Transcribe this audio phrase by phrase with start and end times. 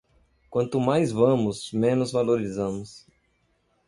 [0.49, 3.05] Quanto mais vamos, menos valorizamos.